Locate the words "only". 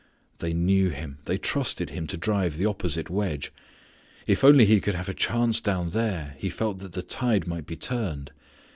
4.43-4.65